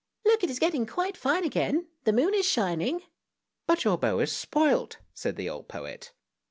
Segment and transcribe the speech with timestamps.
[0.25, 3.03] Look, it is getting quite fine again, the moon is shining!
[3.67, 6.11] ""But your bow is spoilt," said the old poet.